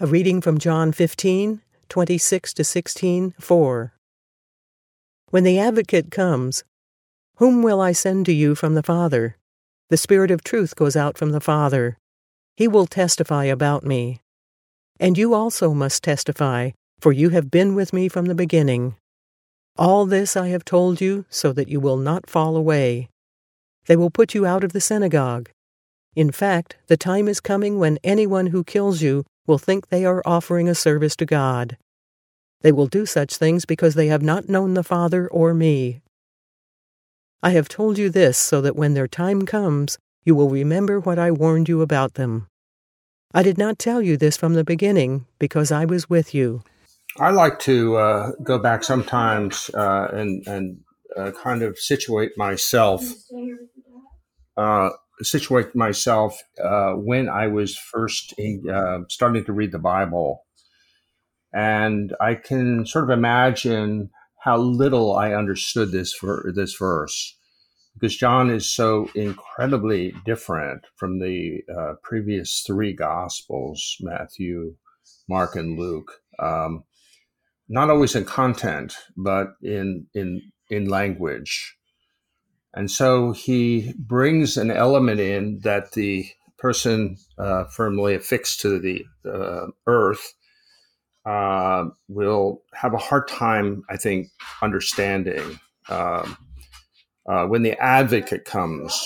A 0.00 0.08
reading 0.08 0.40
from 0.40 0.58
John 0.58 0.90
15, 0.90 1.60
26 1.88 2.54
to 2.54 2.64
16, 2.64 3.34
4. 3.38 3.92
When 5.30 5.44
the 5.44 5.60
advocate 5.60 6.10
comes, 6.10 6.64
whom 7.36 7.62
will 7.62 7.80
I 7.80 7.92
send 7.92 8.26
to 8.26 8.32
you 8.32 8.56
from 8.56 8.74
the 8.74 8.82
Father? 8.82 9.36
The 9.90 9.96
Spirit 9.96 10.32
of 10.32 10.42
truth 10.42 10.74
goes 10.74 10.96
out 10.96 11.16
from 11.16 11.30
the 11.30 11.40
Father. 11.40 11.96
He 12.56 12.66
will 12.66 12.86
testify 12.86 13.44
about 13.44 13.84
me. 13.84 14.20
And 14.98 15.16
you 15.16 15.32
also 15.32 15.72
must 15.72 16.02
testify, 16.02 16.70
for 16.98 17.12
you 17.12 17.28
have 17.28 17.52
been 17.52 17.76
with 17.76 17.92
me 17.92 18.08
from 18.08 18.26
the 18.26 18.34
beginning. 18.34 18.96
All 19.78 20.06
this 20.06 20.36
I 20.36 20.48
have 20.48 20.64
told 20.64 21.00
you 21.00 21.24
so 21.30 21.52
that 21.52 21.68
you 21.68 21.78
will 21.78 21.98
not 21.98 22.28
fall 22.28 22.56
away. 22.56 23.10
They 23.86 23.94
will 23.94 24.10
put 24.10 24.34
you 24.34 24.44
out 24.44 24.64
of 24.64 24.72
the 24.72 24.80
synagogue. 24.80 25.50
In 26.16 26.32
fact, 26.32 26.78
the 26.88 26.96
time 26.96 27.28
is 27.28 27.38
coming 27.38 27.78
when 27.78 28.00
anyone 28.02 28.48
who 28.48 28.64
kills 28.64 29.00
you 29.00 29.24
will 29.46 29.58
think 29.58 29.88
they 29.88 30.04
are 30.04 30.22
offering 30.24 30.68
a 30.68 30.74
service 30.74 31.16
to 31.16 31.26
God. 31.26 31.76
They 32.62 32.72
will 32.72 32.86
do 32.86 33.04
such 33.04 33.36
things 33.36 33.64
because 33.64 33.94
they 33.94 34.06
have 34.06 34.22
not 34.22 34.48
known 34.48 34.74
the 34.74 34.82
Father 34.82 35.28
or 35.28 35.52
me. 35.52 36.00
I 37.42 37.50
have 37.50 37.68
told 37.68 37.98
you 37.98 38.08
this 38.08 38.38
so 38.38 38.62
that 38.62 38.76
when 38.76 38.94
their 38.94 39.06
time 39.08 39.44
comes, 39.44 39.98
you 40.24 40.34
will 40.34 40.48
remember 40.48 40.98
what 40.98 41.18
I 41.18 41.30
warned 41.30 41.68
you 41.68 41.82
about 41.82 42.14
them. 42.14 42.48
I 43.34 43.42
did 43.42 43.58
not 43.58 43.78
tell 43.78 44.00
you 44.00 44.16
this 44.16 44.36
from 44.36 44.54
the 44.54 44.64
beginning 44.64 45.26
because 45.38 45.70
I 45.70 45.84
was 45.84 46.08
with 46.08 46.34
you. 46.34 46.62
I 47.18 47.30
like 47.30 47.58
to 47.60 47.96
uh, 47.96 48.30
go 48.42 48.58
back 48.58 48.82
sometimes 48.82 49.70
uh, 49.74 50.08
and 50.12 50.42
and 50.46 50.78
uh, 51.16 51.30
kind 51.32 51.62
of 51.62 51.78
situate 51.78 52.32
myself, 52.36 53.04
uh, 54.56 54.90
situate 55.22 55.74
myself 55.74 56.40
uh, 56.62 56.92
when 56.92 57.28
I 57.28 57.46
was 57.46 57.76
first 57.76 58.34
uh, 58.72 59.00
starting 59.08 59.44
to 59.44 59.52
read 59.52 59.72
the 59.72 59.78
Bible, 59.78 60.44
and 61.52 62.14
I 62.20 62.34
can 62.34 62.86
sort 62.86 63.04
of 63.04 63.10
imagine 63.10 64.10
how 64.42 64.58
little 64.58 65.16
I 65.16 65.32
understood 65.32 65.92
this 65.92 66.12
for 66.12 66.52
this 66.54 66.76
verse 66.76 67.36
because 67.94 68.16
John 68.16 68.50
is 68.50 68.68
so 68.74 69.08
incredibly 69.14 70.12
different 70.24 70.84
from 70.96 71.20
the 71.20 71.60
previous 72.02 72.62
three 72.66 72.92
Gospels: 72.92 73.96
Matthew, 74.00 74.74
Mark, 75.28 75.56
and 75.56 75.78
Luke. 75.78 76.10
Um, 76.38 76.84
not 77.68 77.90
always 77.90 78.14
in 78.14 78.24
content, 78.24 78.94
but 79.16 79.54
in 79.62 80.06
in 80.14 80.52
in 80.70 80.88
language. 80.88 81.76
And 82.74 82.90
so 82.90 83.32
he 83.32 83.94
brings 83.98 84.56
an 84.56 84.70
element 84.70 85.20
in 85.20 85.60
that 85.60 85.92
the 85.92 86.28
person 86.58 87.16
uh, 87.38 87.64
firmly 87.64 88.14
affixed 88.14 88.60
to 88.60 88.78
the 88.78 89.04
uh, 89.24 89.66
earth 89.86 90.34
uh, 91.24 91.86
will 92.08 92.62
have 92.74 92.94
a 92.94 92.98
hard 92.98 93.28
time, 93.28 93.82
I 93.88 93.96
think, 93.96 94.28
understanding. 94.62 95.58
Um, 95.88 96.36
uh, 97.26 97.46
when 97.46 97.62
the 97.62 97.78
advocate 97.80 98.44
comes, 98.44 98.98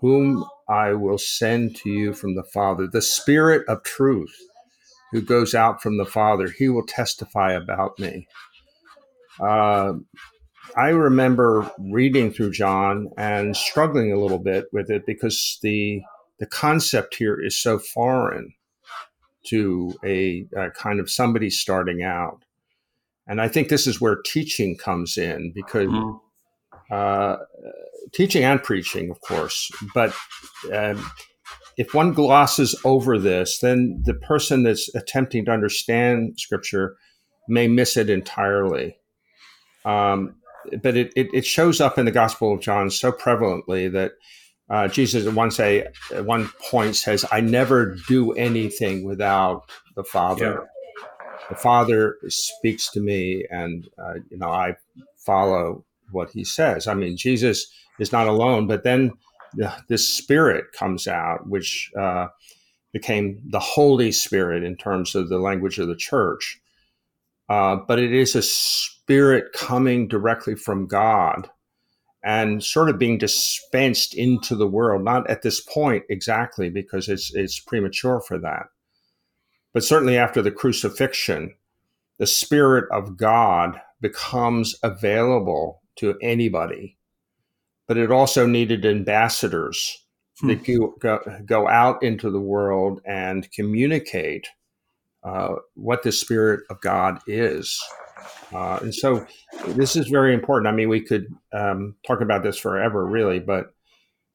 whom 0.00 0.44
I 0.68 0.92
will 0.92 1.18
send 1.18 1.76
to 1.76 1.90
you 1.90 2.12
from 2.12 2.34
the 2.34 2.44
Father, 2.44 2.86
the 2.86 3.02
Spirit 3.02 3.66
of 3.68 3.82
truth 3.82 4.34
who 5.12 5.22
goes 5.22 5.54
out 5.54 5.80
from 5.80 5.96
the 5.96 6.04
Father, 6.04 6.48
he 6.48 6.68
will 6.68 6.86
testify 6.86 7.52
about 7.52 7.98
me. 7.98 8.26
I 10.76 10.88
remember 10.88 11.70
reading 11.78 12.32
through 12.32 12.52
John 12.52 13.10
and 13.16 13.56
struggling 13.56 14.12
a 14.12 14.18
little 14.18 14.38
bit 14.38 14.66
with 14.72 14.90
it 14.90 15.06
because 15.06 15.58
the 15.62 16.02
the 16.40 16.46
concept 16.46 17.14
here 17.14 17.40
is 17.40 17.56
so 17.56 17.78
foreign 17.78 18.54
to 19.46 19.94
a, 20.04 20.46
a 20.56 20.70
kind 20.70 20.98
of 20.98 21.10
somebody 21.10 21.48
starting 21.48 22.02
out, 22.02 22.44
and 23.26 23.40
I 23.40 23.48
think 23.48 23.68
this 23.68 23.86
is 23.86 24.00
where 24.00 24.16
teaching 24.16 24.76
comes 24.76 25.16
in 25.16 25.52
because 25.54 25.88
mm-hmm. 25.88 26.94
uh, 26.94 27.36
teaching 28.12 28.42
and 28.42 28.62
preaching, 28.62 29.10
of 29.10 29.20
course, 29.20 29.70
but 29.94 30.12
um, 30.72 31.08
if 31.76 31.94
one 31.94 32.12
glosses 32.12 32.78
over 32.84 33.18
this, 33.18 33.58
then 33.58 34.02
the 34.04 34.14
person 34.14 34.62
that's 34.62 34.92
attempting 34.94 35.44
to 35.44 35.52
understand 35.52 36.34
scripture 36.38 36.96
may 37.48 37.68
miss 37.68 37.96
it 37.96 38.10
entirely. 38.10 38.96
Um, 39.84 40.36
but 40.82 40.96
it, 40.96 41.12
it, 41.16 41.28
it, 41.32 41.44
shows 41.44 41.80
up 41.80 41.98
in 41.98 42.04
the 42.04 42.10
Gospel 42.10 42.54
of 42.54 42.60
John 42.60 42.90
so 42.90 43.12
prevalently 43.12 43.90
that 43.92 44.12
uh, 44.70 44.88
Jesus 44.88 45.26
at 45.26 45.34
one 45.34 45.50
say 45.50 45.86
at 46.12 46.24
one 46.24 46.50
point 46.70 46.96
says, 46.96 47.24
"I 47.30 47.40
never 47.40 47.96
do 48.08 48.32
anything 48.32 49.04
without 49.04 49.70
the 49.96 50.04
Father. 50.04 50.44
Yeah. 50.60 50.66
The 51.50 51.56
Father 51.56 52.16
speaks 52.28 52.90
to 52.92 53.00
me, 53.00 53.46
and 53.50 53.88
uh, 53.98 54.14
you 54.30 54.38
know 54.38 54.50
I 54.50 54.76
follow 55.18 55.84
what 56.12 56.30
He 56.30 56.44
says." 56.44 56.86
I 56.86 56.94
mean, 56.94 57.16
Jesus 57.16 57.70
is 57.98 58.12
not 58.12 58.26
alone, 58.26 58.66
but 58.66 58.84
then 58.84 59.12
this 59.88 60.08
spirit 60.08 60.72
comes 60.72 61.06
out, 61.06 61.48
which 61.48 61.90
uh, 61.98 62.28
became 62.92 63.40
the 63.44 63.60
Holy 63.60 64.12
Spirit 64.12 64.64
in 64.64 64.76
terms 64.76 65.14
of 65.14 65.28
the 65.28 65.38
language 65.38 65.78
of 65.78 65.88
the 65.88 65.96
church. 65.96 66.60
Uh, 67.48 67.76
but 67.86 67.98
it 67.98 68.12
is 68.12 68.34
a 68.34 68.42
spirit 68.42 69.52
coming 69.52 70.08
directly 70.08 70.54
from 70.54 70.86
God 70.86 71.50
and 72.24 72.64
sort 72.64 72.88
of 72.88 72.98
being 72.98 73.18
dispensed 73.18 74.14
into 74.14 74.56
the 74.56 74.66
world. 74.66 75.04
Not 75.04 75.28
at 75.28 75.42
this 75.42 75.60
point 75.60 76.04
exactly, 76.08 76.70
because 76.70 77.08
it's 77.08 77.34
it's 77.34 77.60
premature 77.60 78.20
for 78.20 78.38
that. 78.38 78.66
But 79.72 79.84
certainly 79.84 80.16
after 80.16 80.40
the 80.40 80.52
crucifixion, 80.52 81.54
the 82.18 82.26
Spirit 82.26 82.84
of 82.92 83.16
God 83.16 83.80
becomes 84.00 84.76
available 84.82 85.82
to 85.96 86.16
anybody 86.22 86.96
but 87.86 87.96
it 87.96 88.10
also 88.10 88.46
needed 88.46 88.86
ambassadors 88.86 90.04
hmm. 90.40 90.48
that 90.48 90.64
go, 90.64 90.94
go, 91.00 91.20
go, 91.44 91.68
out 91.68 92.02
into 92.02 92.30
the 92.30 92.40
world 92.40 93.00
and 93.04 93.50
communicate 93.52 94.48
uh, 95.24 95.56
what 95.74 96.02
the 96.02 96.12
Spirit 96.12 96.60
of 96.70 96.80
God 96.80 97.18
is. 97.26 97.82
Uh, 98.52 98.78
and 98.82 98.94
so 98.94 99.26
this 99.68 99.96
is 99.96 100.08
very 100.08 100.34
important. 100.34 100.68
I 100.68 100.76
mean, 100.76 100.88
we 100.88 101.00
could 101.00 101.34
um, 101.52 101.96
talk 102.06 102.20
about 102.20 102.42
this 102.42 102.58
forever, 102.58 103.06
really, 103.06 103.40
but 103.40 103.74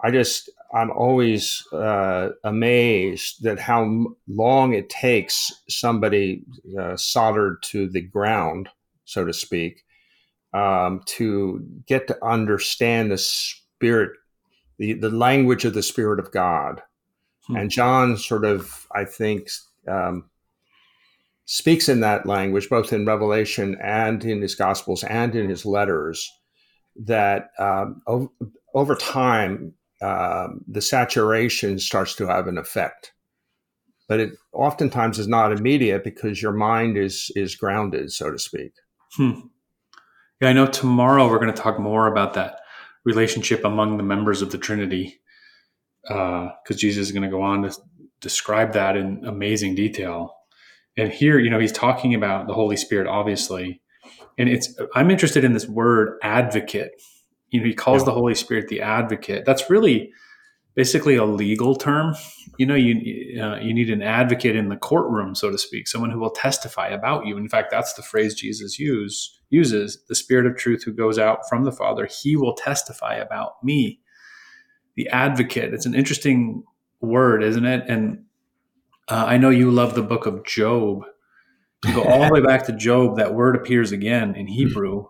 I 0.00 0.10
just, 0.10 0.48
I'm 0.72 0.90
always 0.90 1.66
uh, 1.72 2.30
amazed 2.44 3.42
that 3.42 3.58
how 3.58 4.06
long 4.26 4.72
it 4.72 4.88
takes 4.88 5.52
somebody 5.68 6.44
uh, 6.78 6.96
soldered 6.96 7.62
to 7.64 7.88
the 7.88 8.00
ground, 8.00 8.68
so 9.04 9.24
to 9.24 9.32
speak, 9.32 9.84
um, 10.54 11.02
to 11.06 11.64
get 11.86 12.08
to 12.08 12.24
understand 12.24 13.10
the 13.10 13.18
spirit, 13.18 14.12
the, 14.78 14.94
the 14.94 15.10
language 15.10 15.64
of 15.64 15.74
the 15.74 15.82
spirit 15.82 16.18
of 16.18 16.32
God. 16.32 16.82
Hmm. 17.46 17.56
And 17.56 17.70
John 17.70 18.16
sort 18.16 18.44
of, 18.44 18.86
I 18.94 19.04
think, 19.04 19.50
um, 19.86 20.29
speaks 21.50 21.88
in 21.88 21.98
that 21.98 22.26
language, 22.26 22.68
both 22.68 22.92
in 22.92 23.04
Revelation 23.04 23.76
and 23.82 24.24
in 24.24 24.40
his 24.40 24.54
Gospels 24.54 25.02
and 25.02 25.34
in 25.34 25.48
his 25.48 25.66
letters, 25.66 26.30
that 26.94 27.50
um, 27.58 28.00
over, 28.06 28.28
over, 28.72 28.94
time, 28.94 29.74
uh, 30.00 30.46
the 30.68 30.80
saturation 30.80 31.80
starts 31.80 32.14
to 32.14 32.28
have 32.28 32.46
an 32.46 32.56
effect. 32.56 33.12
But 34.08 34.20
it 34.20 34.30
oftentimes 34.52 35.18
is 35.18 35.26
not 35.26 35.50
immediate 35.50 36.04
because 36.04 36.40
your 36.40 36.52
mind 36.52 36.96
is 36.96 37.32
is 37.34 37.56
grounded, 37.56 38.12
so 38.12 38.30
to 38.30 38.38
speak. 38.38 38.72
Hmm. 39.16 39.40
Yeah, 40.40 40.50
I 40.50 40.52
know 40.52 40.66
tomorrow 40.66 41.28
we're 41.28 41.40
going 41.40 41.52
to 41.52 41.62
talk 41.62 41.80
more 41.80 42.06
about 42.06 42.34
that 42.34 42.60
relationship 43.04 43.64
among 43.64 43.96
the 43.96 44.04
members 44.04 44.40
of 44.40 44.52
the 44.52 44.58
Trinity, 44.58 45.20
because 46.04 46.52
uh, 46.70 46.74
Jesus 46.76 47.08
is 47.08 47.12
going 47.12 47.24
to 47.24 47.28
go 47.28 47.42
on 47.42 47.64
to 47.64 47.76
describe 48.20 48.72
that 48.74 48.96
in 48.96 49.24
amazing 49.24 49.74
detail. 49.74 50.36
And 50.96 51.12
here, 51.12 51.38
you 51.38 51.50
know, 51.50 51.58
he's 51.58 51.72
talking 51.72 52.14
about 52.14 52.46
the 52.46 52.54
Holy 52.54 52.76
Spirit, 52.76 53.06
obviously, 53.06 53.80
and 54.38 54.48
it's 54.48 54.74
I'm 54.94 55.10
interested 55.10 55.44
in 55.44 55.52
this 55.52 55.68
word 55.68 56.18
advocate. 56.22 56.92
You 57.50 57.60
know, 57.60 57.66
he 57.66 57.74
calls 57.74 58.02
yeah. 58.02 58.06
the 58.06 58.12
Holy 58.12 58.34
Spirit 58.34 58.68
the 58.68 58.80
advocate. 58.80 59.44
That's 59.44 59.70
really 59.70 60.12
basically 60.74 61.16
a 61.16 61.24
legal 61.24 61.74
term. 61.74 62.14
You 62.58 62.66
know, 62.66 62.74
you 62.74 63.42
uh, 63.42 63.56
you 63.56 63.72
need 63.74 63.90
an 63.90 64.02
advocate 64.02 64.56
in 64.56 64.68
the 64.68 64.76
courtroom, 64.76 65.34
so 65.34 65.50
to 65.50 65.58
speak, 65.58 65.88
someone 65.88 66.10
who 66.10 66.18
will 66.18 66.30
testify 66.30 66.88
about 66.88 67.26
you. 67.26 67.36
In 67.36 67.48
fact, 67.48 67.70
that's 67.70 67.94
the 67.94 68.02
phrase 68.02 68.34
Jesus 68.34 68.78
used 68.78 69.38
uses. 69.50 70.02
The 70.08 70.14
Spirit 70.14 70.46
of 70.46 70.56
Truth 70.56 70.84
who 70.84 70.92
goes 70.92 71.18
out 71.18 71.48
from 71.48 71.64
the 71.64 71.72
Father, 71.72 72.06
He 72.06 72.36
will 72.36 72.54
testify 72.54 73.14
about 73.14 73.62
me. 73.62 74.00
The 74.96 75.08
advocate. 75.08 75.72
It's 75.72 75.86
an 75.86 75.94
interesting 75.94 76.62
word, 77.00 77.42
isn't 77.42 77.64
it? 77.64 77.84
And 77.88 78.24
uh, 79.10 79.24
I 79.26 79.36
know 79.36 79.50
you 79.50 79.70
love 79.70 79.94
the 79.94 80.02
book 80.02 80.26
of 80.26 80.44
Job. 80.44 81.04
You 81.84 81.94
go 81.94 82.02
all 82.04 82.26
the 82.26 82.32
way 82.32 82.40
back 82.40 82.66
to 82.66 82.72
Job. 82.72 83.16
That 83.16 83.34
word 83.34 83.56
appears 83.56 83.92
again 83.92 84.34
in 84.36 84.46
Hebrew 84.46 85.06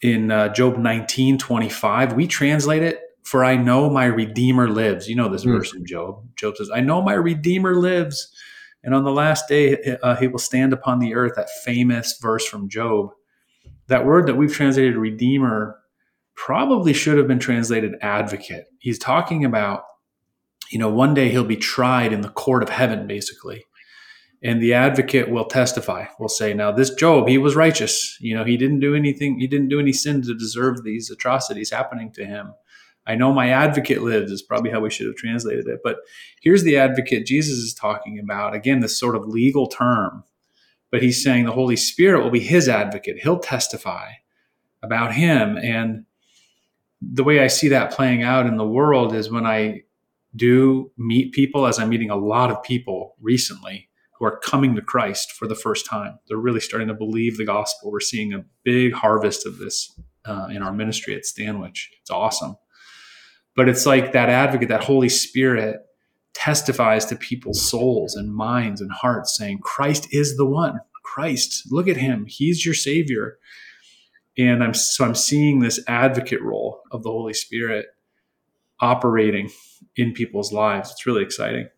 in 0.00 0.30
uh, 0.30 0.52
Job 0.52 0.78
19 0.78 1.38
25. 1.38 2.12
We 2.14 2.26
translate 2.26 2.82
it 2.82 3.00
for 3.22 3.44
I 3.44 3.56
know 3.56 3.90
my 3.90 4.06
Redeemer 4.06 4.68
lives. 4.68 5.08
You 5.08 5.16
know 5.16 5.28
this 5.28 5.44
mm. 5.44 5.56
verse 5.56 5.74
in 5.74 5.86
Job. 5.86 6.24
Job 6.36 6.56
says, 6.56 6.70
I 6.70 6.80
know 6.80 7.02
my 7.02 7.14
Redeemer 7.14 7.74
lives, 7.74 8.32
And 8.82 8.94
on 8.94 9.04
the 9.04 9.12
last 9.12 9.46
day, 9.48 9.96
uh, 10.02 10.16
he 10.16 10.26
will 10.26 10.38
stand 10.38 10.72
upon 10.72 10.98
the 10.98 11.14
earth. 11.14 11.34
That 11.36 11.50
famous 11.64 12.18
verse 12.20 12.46
from 12.46 12.68
Job. 12.68 13.10
That 13.88 14.06
word 14.06 14.26
that 14.26 14.36
we've 14.36 14.52
translated 14.52 14.96
redeemer 14.96 15.76
probably 16.34 16.92
should 16.92 17.18
have 17.18 17.26
been 17.26 17.40
translated 17.40 17.96
advocate. 18.00 18.66
He's 18.78 18.98
talking 18.98 19.44
about, 19.44 19.82
you 20.70 20.78
know, 20.78 20.88
one 20.88 21.14
day 21.14 21.28
he'll 21.28 21.44
be 21.44 21.56
tried 21.56 22.12
in 22.12 22.20
the 22.20 22.28
court 22.28 22.62
of 22.62 22.68
heaven, 22.68 23.06
basically. 23.06 23.66
And 24.42 24.62
the 24.62 24.72
advocate 24.72 25.28
will 25.28 25.44
testify, 25.44 26.06
will 26.18 26.28
say, 26.28 26.54
now 26.54 26.72
this 26.72 26.94
Job, 26.94 27.28
he 27.28 27.36
was 27.36 27.54
righteous. 27.54 28.16
You 28.20 28.34
know, 28.34 28.44
he 28.44 28.56
didn't 28.56 28.80
do 28.80 28.94
anything, 28.94 29.38
he 29.38 29.46
didn't 29.46 29.68
do 29.68 29.80
any 29.80 29.92
sin 29.92 30.22
to 30.22 30.34
deserve 30.34 30.82
these 30.82 31.10
atrocities 31.10 31.70
happening 31.70 32.10
to 32.12 32.24
him. 32.24 32.54
I 33.06 33.16
know 33.16 33.32
my 33.32 33.50
advocate 33.50 34.02
lives, 34.02 34.30
is 34.30 34.40
probably 34.42 34.70
how 34.70 34.80
we 34.80 34.90
should 34.90 35.06
have 35.06 35.16
translated 35.16 35.66
it. 35.66 35.80
But 35.82 35.98
here's 36.40 36.62
the 36.62 36.78
advocate 36.78 37.26
Jesus 37.26 37.58
is 37.58 37.74
talking 37.74 38.18
about. 38.18 38.54
Again, 38.54 38.80
this 38.80 38.98
sort 38.98 39.16
of 39.16 39.26
legal 39.26 39.66
term. 39.66 40.24
But 40.90 41.02
he's 41.02 41.22
saying 41.22 41.44
the 41.44 41.52
Holy 41.52 41.76
Spirit 41.76 42.22
will 42.22 42.30
be 42.30 42.40
his 42.40 42.68
advocate. 42.68 43.18
He'll 43.22 43.38
testify 43.38 44.12
about 44.82 45.14
him. 45.14 45.56
And 45.56 46.04
the 47.00 47.24
way 47.24 47.40
I 47.40 47.46
see 47.46 47.68
that 47.68 47.92
playing 47.92 48.22
out 48.22 48.46
in 48.46 48.56
the 48.56 48.66
world 48.66 49.14
is 49.14 49.30
when 49.30 49.46
I 49.46 49.82
do 50.34 50.90
meet 50.96 51.32
people, 51.32 51.66
as 51.66 51.78
I'm 51.78 51.88
meeting 51.88 52.10
a 52.10 52.16
lot 52.16 52.50
of 52.50 52.62
people 52.62 53.16
recently 53.20 53.88
who 54.18 54.26
are 54.26 54.38
coming 54.38 54.76
to 54.76 54.82
Christ 54.82 55.32
for 55.32 55.48
the 55.48 55.54
first 55.54 55.86
time. 55.86 56.18
They're 56.28 56.36
really 56.36 56.60
starting 56.60 56.88
to 56.88 56.94
believe 56.94 57.36
the 57.36 57.46
gospel. 57.46 57.90
We're 57.90 58.00
seeing 58.00 58.32
a 58.32 58.44
big 58.64 58.92
harvest 58.92 59.46
of 59.46 59.58
this 59.58 59.98
uh, 60.24 60.48
in 60.50 60.62
our 60.62 60.72
ministry 60.72 61.16
at 61.16 61.24
Stanwich. 61.24 61.90
It's 62.00 62.10
awesome. 62.10 62.56
But 63.56 63.68
it's 63.68 63.86
like 63.86 64.12
that 64.12 64.28
advocate, 64.28 64.68
that 64.68 64.84
Holy 64.84 65.08
Spirit 65.08 65.80
testifies 66.34 67.04
to 67.06 67.16
people's 67.16 67.68
souls 67.68 68.14
and 68.14 68.34
minds 68.34 68.80
and 68.80 68.92
hearts, 68.92 69.36
saying, 69.36 69.58
Christ 69.62 70.08
is 70.12 70.36
the 70.36 70.46
one. 70.46 70.80
Christ, 71.02 71.66
look 71.70 71.88
at 71.88 71.96
him. 71.96 72.26
He's 72.28 72.64
your 72.64 72.74
savior. 72.74 73.38
And 74.38 74.62
I'm 74.62 74.74
so 74.74 75.04
I'm 75.04 75.14
seeing 75.14 75.58
this 75.58 75.80
advocate 75.88 76.40
role 76.40 76.82
of 76.92 77.02
the 77.02 77.10
Holy 77.10 77.34
Spirit 77.34 77.86
operating 78.80 79.50
in 79.96 80.12
people's 80.12 80.52
lives. 80.52 80.90
It's 80.90 81.06
really 81.06 81.22
exciting. 81.22 81.68